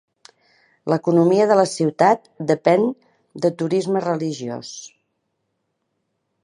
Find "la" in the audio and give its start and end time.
1.59-1.65